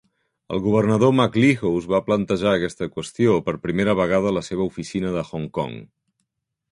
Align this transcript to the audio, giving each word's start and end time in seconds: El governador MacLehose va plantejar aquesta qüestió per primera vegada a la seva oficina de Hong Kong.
El 0.55 0.61
governador 0.67 1.11
MacLehose 1.17 1.91
va 1.91 1.99
plantejar 2.07 2.53
aquesta 2.53 2.87
qüestió 2.95 3.35
per 3.49 3.55
primera 3.67 3.95
vegada 4.01 4.31
a 4.31 4.37
la 4.39 4.43
seva 4.49 4.65
oficina 4.73 5.13
de 5.17 5.25
Hong 5.29 5.47
Kong. 5.59 5.77